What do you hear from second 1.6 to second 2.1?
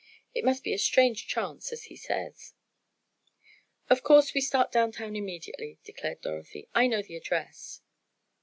as he